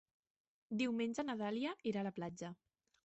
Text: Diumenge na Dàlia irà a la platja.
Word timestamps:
Diumenge 0.81 1.25
na 1.27 1.35
Dàlia 1.43 1.75
irà 1.93 2.03
a 2.03 2.07
la 2.09 2.17
platja. 2.17 2.51